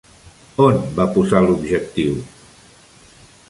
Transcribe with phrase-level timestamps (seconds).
[0.67, 2.19] On va posar l'objectiu?